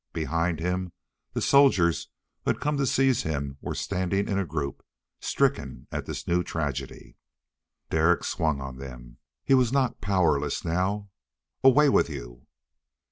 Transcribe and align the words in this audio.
Behind 0.13 0.59
him 0.59 0.93
the 1.33 1.43
soldiers 1.43 2.09
who 2.43 2.49
had 2.49 2.59
come 2.59 2.75
to 2.77 2.87
seize 2.87 3.21
him 3.21 3.59
were 3.61 3.75
standing 3.75 4.27
in 4.27 4.39
a 4.39 4.47
group, 4.47 4.83
stricken 5.19 5.85
at 5.91 6.07
this 6.07 6.27
new 6.27 6.41
tragedy. 6.43 7.17
Derek 7.91 8.23
swung 8.23 8.59
on 8.61 8.77
them. 8.77 9.17
He 9.43 9.53
was 9.53 9.71
not 9.71 10.01
powerless 10.01 10.65
now! 10.65 11.11
"Away 11.63 11.87
with 11.87 12.09
you!" 12.09 12.47